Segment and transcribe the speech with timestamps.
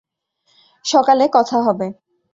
[0.85, 1.87] সকালে কথা হবে।